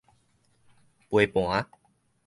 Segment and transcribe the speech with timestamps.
[1.11, 1.69] 飛盤